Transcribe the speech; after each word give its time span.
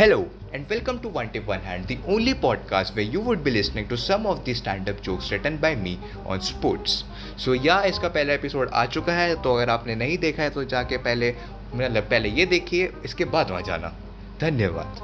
Hello 0.00 0.30
and 0.54 0.70
welcome 0.70 0.98
to 1.00 1.08
One 1.14 1.28
Tip 1.28 1.46
One 1.46 1.60
Hand, 1.60 1.86
the 1.86 1.98
only 2.08 2.32
podcast 2.32 2.94
where 2.96 3.04
you 3.04 3.20
would 3.20 3.44
be 3.44 3.50
listening 3.50 3.86
to 3.88 3.98
some 3.98 4.24
of 4.24 4.38
the 4.46 4.54
stand-up 4.54 5.02
jokes 5.02 5.30
written 5.30 5.58
by 5.58 5.74
me 5.74 5.92
on 6.26 6.40
sports. 6.40 6.94
So 7.36 7.54
या 7.66 7.80
इसका 7.90 8.08
पहला 8.08 8.32
episode 8.34 8.70
आ 8.70 8.86
चुका 8.94 9.12
है 9.12 9.34
तो 9.42 9.54
अगर 9.54 9.70
आपने 9.70 9.94
नहीं 9.94 10.16
देखा 10.18 10.42
है 10.42 10.50
तो 10.50 10.64
जाके 10.72 10.96
पहले 11.08 11.30
मतलब 11.74 12.08
पहले 12.10 12.28
ये 12.38 12.46
देखिए 12.46 12.90
इसके 13.04 13.24
बाद 13.36 13.50
वहाँ 13.50 13.62
जाना। 13.62 13.92
धन्यवाद। 14.40 15.02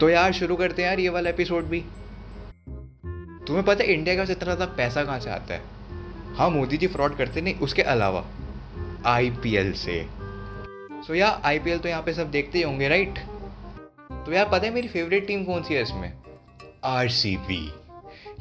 तो 0.00 0.08
यार 0.10 0.32
शुरू 0.40 0.56
करते 0.56 0.82
हैं 0.82 0.88
यार 0.88 1.00
ये 1.00 1.08
वाला 1.08 1.30
एपिसोड 1.30 1.68
भी। 1.68 1.84
तुम्हें 3.46 3.64
पता 3.64 3.84
है 3.84 3.92
इंडिया 3.92 4.16
का 4.16 4.22
इतना 4.22 4.54
ज़्यादा 4.54 4.74
पैसा 4.76 5.04
कहाँ 5.04 5.20
से 5.20 5.30
आता 5.30 5.54
है? 5.54 5.62
हाँ 6.36 6.50
मोदी 6.50 6.76
जी 6.76 6.86
फ्रॉड 6.96 7.16
करते 7.16 7.40
नहीं 7.40 7.54
उसके 7.68 7.82
अलावा 7.94 8.24
आईपीएल 9.06 9.72
से 9.86 10.04
सो। 10.04 11.12
So, 11.12 11.18
यार 11.18 11.42
आईपीएल 11.44 11.78
तो 11.78 11.88
यहाँ 11.88 12.02
पे 12.02 12.12
सब 12.14 12.30
देखते 12.30 12.58
ही 12.58 12.64
होंगे 12.64 12.88
राइट 12.88 13.18
तो 14.28 14.32
यार, 14.34 14.44
पता 14.44 14.66
है 14.66 14.72
मेरी 14.72 14.88
फेवरेट 14.88 15.26
टीम 15.26 15.44
कौन 15.44 15.62
सी 15.62 15.74
है 15.74 15.82
इसमें? 15.82 16.12
आर 16.84 17.08
सी 17.10 17.36
बी 17.36 17.60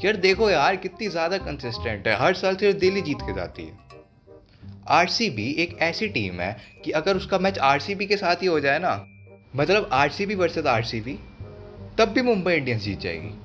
यार, 0.05 0.15
देखो 0.15 0.49
यार, 0.49 0.75
कितनी 0.75 1.07
ज़्यादा 1.07 1.37
कंसिस्टेंट 1.37 2.07
है। 2.07 2.15
हर 2.19 2.33
साल 2.33 2.55
सिर्फ़ 2.55 2.77
दिल्ली 2.77 3.01
जीत 3.01 3.21
के 3.21 3.33
जाती 3.33 3.63
है। 3.63 3.77
आर 4.87 5.07
सी 5.07 5.29
बी 5.29 5.45
एक 5.59 5.77
ऐसी 5.81 6.07
टीम 6.07 6.41
है 6.41 6.51
कि 6.85 6.91
अगर 6.91 7.17
उसका 7.17 7.39
मैच 7.39 7.59
आर 7.59 7.79
सी 7.79 7.95
बी 7.95 8.05
के 8.05 8.17
साथ 8.17 8.41
ही 8.41 8.47
हो 8.47 8.59
जाए 8.59 8.79
ना 8.79 8.93
मतलब 9.55 9.89
R 9.93 10.09
C 10.09 10.25
B 10.25 10.35
versus 10.35 10.67
R 10.67 10.83
तब 11.97 12.09
भी 12.09 12.21
मुंबई 12.21 12.53
इंडियंस 12.53 12.81
जीत 12.81 12.99
जाएगी। 12.99 13.35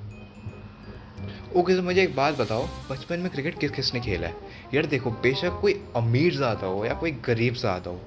ओके 1.55 1.75
तो 1.75 1.83
मुझे 1.83 2.01
एक 2.03 2.15
बात 2.15 2.37
बताओ, 2.37 2.67
बचपन 2.91 3.19
में 3.19 3.31
क्रिकेट 3.31 3.59
किस 3.59 3.71
किसने 3.71 3.99
खेला 3.99 4.27
है? 4.27 4.35
यार, 4.73 4.85
देखो, 4.85 5.11
बेशक 5.11 5.59
कोई 5.61 5.81
अमीर 5.95 6.35
ज़्यादा 6.35 6.67
हो 6.67 6.85
या 6.85 6.93
कोई 6.93 7.11
गरीब 7.25 7.53
ज़्यादा 7.55 7.91
हो 7.91 8.01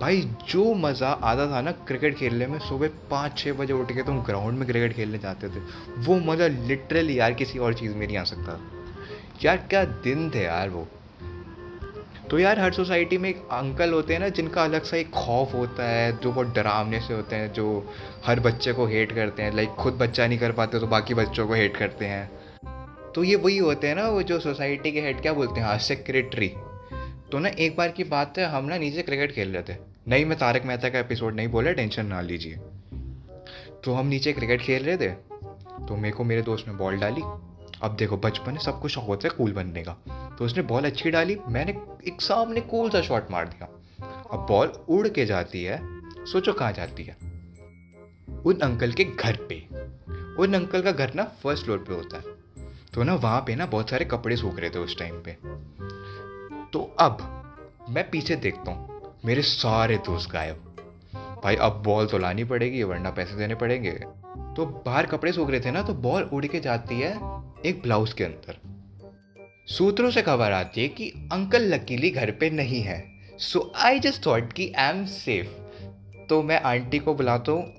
भाई, 0.00 0.20
जो 0.48 0.74
मज़ा 0.74 1.08
आता 1.08 1.46
था 1.50 1.60
ना 1.60 1.70
क्रिकेट 1.72 2.16
खेलने 2.16 2.46
में, 2.46 2.58
सुबह 2.58 2.88
पाँच 3.10 3.38
छः 3.38 3.52
बजे 3.52 3.72
उठ 3.72 3.92
के 3.92 4.02
तुम 4.02 4.20
ग्राउंड 4.22 4.58
में 4.58 4.66
क्रिकेट 4.68 4.92
खेलने 4.92 5.18
जाते 5.18 5.48
थे, 5.48 5.60
वो 5.98 6.16
मज़ा 6.16 6.46
लिटरली 6.46 7.18
यार 7.18 7.32
किसी 7.32 7.58
और 7.58 7.74
चीज़ 7.74 7.94
में 7.94 8.06
नहीं 8.06 8.16
आ 8.16 8.24
सकता। 8.24 8.60
यार, 9.44 9.56
क्या 9.56 9.84
दिन 9.84 10.30
थे 10.30 10.42
यार 10.42 10.68
वो। 10.68 10.86
तो 12.30 12.38
यार, 12.38 12.60
हर 12.60 12.72
सोसाइटी 12.72 13.18
में 13.18 13.28
एक 13.30 13.36
अंकल 13.36 13.92
होते 13.92 14.12
हैं 14.12 14.20
ना, 14.20 14.28
जिनका 14.28 14.64
अलग 14.64 14.82
सा 14.82 14.96
एक 14.96 15.10
खौफ 15.10 15.54
होता 15.54 15.88
है, 15.88 16.18
जो 16.18 16.32
बहुत 16.32 16.54
डरावने 16.54 17.00
से 17.00 17.14
होते 17.14 17.36
हैं, 17.36 17.52
जो 17.52 17.94
हर 18.26 18.40
बच्चे 18.40 18.72
को 18.72 18.86
हेट 18.86 19.12
करते 19.12 19.42
हैं 19.42 19.56
लाइक 19.56 19.68
खुद 19.68 19.94
बच्चा 19.94 20.26
नहीं 20.26 20.38
कर 20.38 20.52
पाते 20.52 20.80
तो 20.80 20.86
बाकी 20.86 21.14
बच्चों 21.14 21.46
को 21.48 21.54
हेट 21.54 21.76
करते 21.76 22.04
हैं। 22.04 22.30
तो 23.14 23.24
ये 23.24 23.36
वही 23.36 23.58
होते 23.58 23.88
हैं 23.88 23.94
ना, 23.94 24.08
वो 24.08 24.22
जो 24.22 24.38
सोसाइटी 24.40 24.92
के 24.92 25.00
हेड 25.00 25.22
क्या 25.22 25.32
बोलते 25.32 25.60
हैं 25.60 25.66
हाँ 25.66 25.78
सेक्रेटरी 25.78 26.52
तो 27.32 27.38
ना 27.38 27.48
एक 27.48 27.76
बार 27.76 27.90
की 27.90 28.04
बात 28.04 28.38
है, 28.38 28.44
हम 28.46 28.64
ना 28.64 28.76
नीचे 28.78 29.02
क्रिकेट 29.02 29.32
खेल 29.32 29.52
रहे 29.52 29.62
थे। 29.62 29.76
नहीं 30.08 30.24
मैं 30.24 30.38
तारक 30.38 30.64
मेहता 30.64 30.88
का 30.88 30.98
एपिसोड 30.98 31.34
नहीं 31.34 31.48
बोला, 31.48 31.72
टेंशन 31.72 32.06
ना 32.06 32.20
लीजिए। 32.20 32.58
तो 33.84 33.92
हम 33.92 34.06
नीचे 34.06 34.32
क्रिकेट 34.32 34.60
खेल 34.60 34.84
रहे 34.84 34.96
थे 34.96 35.10
तो 35.86 35.96
मेरे 35.96 36.14
को 36.16 36.24
मेरे 36.24 36.42
दोस्त 36.42 36.68
ने 36.68 36.74
बॉल 36.74 36.98
डाली। 36.98 37.22
अब 37.82 37.96
देखो, 37.98 38.16
बचपन 38.16 38.52
में 38.52 38.58
सब 38.58 38.80
कुछ 38.80 38.92
शौक 38.92 39.04
होता 39.04 39.28
है 39.28 39.34
कूल 39.36 39.52
बनने 39.52 39.82
का। 39.82 39.92
तो 40.38 40.44
उसने 40.44 40.62
बॉल 40.62 40.84
अच्छी 40.84 41.10
डाली, 41.10 41.36
मैंने 41.48 41.72
एक 42.06 42.20
सामने 42.20 42.60
कूल 42.60 42.90
सा 42.90 43.00
शॉट 43.00 43.30
मार 43.30 43.48
दिया। 43.48 43.68
अब 44.32 44.46
बॉल 44.48 44.72
उड़ 44.88 45.08
के 45.08 45.26
जाती 45.26 45.62
है, 45.64 45.78
सोचो 46.24 46.52
कहाँ 46.52 46.72
जाती 46.72 47.04
है। 47.04 47.16
उन 48.46 48.58
अंकल 48.62 48.92
के 48.92 49.04
घर 49.04 49.36
पे। 49.48 49.62
उन 50.42 50.54
अंकल 50.54 50.82
का 50.82 50.92
घर 50.92 51.14
ना 51.14 51.24
फ़र्स्ट 51.42 51.64
फ्लोर 51.64 51.78
पे 51.78 51.94
होता 51.94 52.16
है। 52.16 52.22
तो 52.94 53.02
ना 53.02 53.14
वहाँ 53.14 53.40
पे 53.40 53.54
ना 53.54 53.66
बहुत 53.66 53.90
सारे 53.90 54.04
कपड़े 54.04 54.36
सूख 54.36 54.58
रहे 54.60 54.70
थे 54.70 54.78
उस 54.78 54.98
टाइम 54.98 55.22
पे। 55.22 55.36
अब 57.00 57.18
मैं 57.88 58.10
पीछे 58.10 58.36
देखता 58.36 58.70
हूँ। 58.70 59.12
मेरे 59.24 59.42
सारे 59.42 59.96
दोस्त 59.96 60.30
गायब। 60.30 60.56
भाई, 61.44 61.56
अब 61.56 61.82
बॉल 61.82 62.06
तो 62.06 62.18
लानी 62.18 62.44
पड़ेगी, 62.44 62.82
वरना 62.82 63.10
पैसे 63.10 63.34
देने 63.34 63.54
पड़ेंगे। 63.54 63.90
तो 64.56 64.82
बाहर 64.86 65.06
कपड़े 65.06 65.32
सूख 65.32 65.50
रहे 65.50 65.60
थे 65.60 65.70
ना 65.70 65.82
तो 65.82 65.94
बॉल 65.94 66.22
उड़ 66.22 66.46
के 66.46 66.60
जाती 66.60 67.00
है 67.00 67.12
एक 67.66 67.80
ब्लाउज 67.82 68.12
के 68.12 68.24
अंदर। 68.24 68.58
सूत्रों 69.66 70.10
से 70.10 70.22
खबर 70.22 70.52
आती 70.52 70.82
है 70.82 70.88
कि 70.88 71.08
अंकल 71.32 71.74
लकीली 71.74 72.10
घर 72.10 72.30
पे 72.30 72.50
नहीं 72.50 72.82
है। 72.82 73.00
सो 73.38 73.72
आई 73.76 74.00
जस्ट 74.00 74.26
थॉट 74.26 74.52
कि 74.52 74.72
आई 74.72 74.90
एम 74.90 75.04
सेफ़ 75.06 75.48
तो 76.28 76.42
मैं 76.42 76.60
आंटी 76.62 76.98
को 76.98 77.14
बुलाता 77.14 77.52
हूँ। 77.52 77.72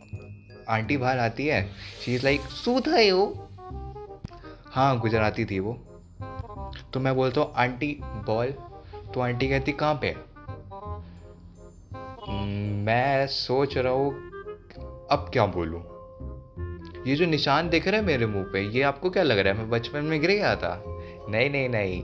आंटी 0.69 0.97
बाहर 0.97 1.19
आती 1.19 1.47
है। 1.47 1.69
शी 2.06 2.16
इज़ 2.16 2.24
लाइक 2.24 2.41
सूद 2.41 2.88
है 2.88 3.09
हाँ 4.72 5.00
गुजराती 5.00 5.46
थी 5.46 5.59
वो। 5.59 5.74
तो 6.94 7.00
मैं 7.00 7.16
बोलता 7.16 7.41
हूँ, 7.41 7.53
आंटी, 7.56 8.00
बॉल 8.03 8.53
तो 9.14 9.22
आंटी 9.22 9.50
कहती, 9.50 9.72
कहाँ 9.72 10.00
पे? 10.06 10.16
मैं 12.84 13.28
सोच 13.28 13.78
रहा 13.78 13.94
हूँ, 13.94 14.14
अब 15.12 15.30
क्या 15.34 15.46
बोलूँ? 15.46 16.00
ये 17.08 17.16
जो 17.16 17.25
निशान 17.25 17.70
दिख 17.70 17.88
रहा 17.88 18.00
है 18.00 18.08
मेरे 18.08 18.25
मुँह 18.25 18.44
पे, 18.44 18.62
ये 18.62 18.81
आपको 18.81 19.09
क्या 19.09 19.24
लग 19.24 19.40
रहा 19.40 19.53
है? 19.53 19.59
मैं 19.59 19.70
बचपन 19.70 20.03
में 20.03 20.22
गिर 20.22 20.31
गया 20.31 20.56
था। 20.56 20.84
नहीं 21.30 21.50
नहीं 21.50 21.70
नहीं। 21.70 22.03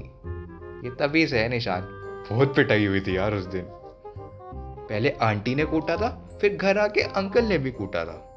ये 0.84 0.96
तभी 0.96 1.28
से 1.28 1.40
है 1.40 1.50
निशान। 1.50 1.82
बहुत 2.30 2.56
पिटाई 2.56 2.86
हुई 2.86 3.02
थी 3.02 3.18
यार 3.18 3.34
उस 3.34 3.46
दिन। 3.46 3.66
पहले 4.90 5.10
आंटी 5.10 5.56
ने 5.56 5.66
कूटा 5.66 5.96
था, 5.96 6.38
फिर 6.42 6.56
घर 6.56 6.78
आके 6.78 7.02
अंकल 7.02 7.46
ने 7.46 7.58
भी 7.58 7.72
कूटा 7.72 8.06
था। 8.06 8.32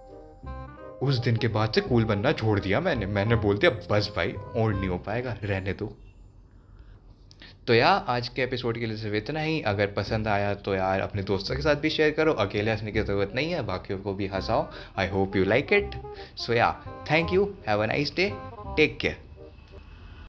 उस 1.02 1.18
दिन 1.18 1.36
के 1.36 1.48
बाद 1.48 1.72
से 1.72 1.80
कूल 1.80 2.04
बनना 2.04 2.32
छोड़ 2.32 2.60
दिया 2.60 2.80
मैंने। 2.80 3.06
मैंने 3.06 3.36
बोल 3.36 3.58
दिया, 3.58 3.70
बस 3.90 4.12
भाई, 4.16 4.32
और 4.32 4.74
नहीं 4.74 4.88
हो 4.88 4.98
पाएगा, 4.98 5.36
रहने 5.44 5.72
दो। 5.72 5.96
तो 7.68 7.74
यार, 7.74 8.04
आज 8.08 8.28
के 8.28 8.42
एपिसोड 8.42 8.78
के 8.78 8.86
लिए 8.86 8.96
सिर्फ़ 8.96 9.16
इतना 9.16 9.40
ही। 9.40 9.60
अगर 9.62 9.86
पसंद 9.86 10.28
आया 10.28 10.54
तो 10.54 10.74
यार, 10.74 11.00
अपने 11.00 11.22
दोस्तों 11.22 11.56
के 11.56 11.62
साथ 11.62 11.76
भी 11.76 11.90
शेयर 11.90 12.10
करो। 12.10 12.32
अकेले 12.32 12.70
हंसने 12.70 12.92
की 12.92 13.00
ज़रूरत 13.00 13.32
नहीं 13.34 13.52
है, 13.52 13.62
बाकियों 13.62 13.98
को 13.98 14.14
भी 14.14 14.26
हंसाओ। 14.26 14.70
I 14.98 15.08
hope 15.08 15.36
you 15.36 15.44
like 15.44 15.72
it 15.72 15.90
so 16.36 16.52
yeah 16.52 16.72
thank 17.10 17.32
you 17.32 17.54
have 17.68 17.82
a 17.82 17.86
nice 17.86 18.12
day 18.16 18.32
take 18.76 18.98
care 18.98 19.27